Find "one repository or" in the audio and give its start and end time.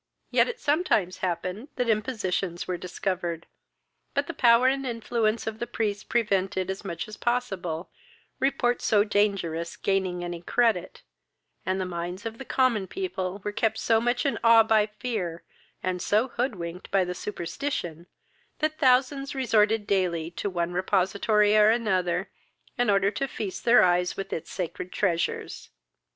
20.49-21.69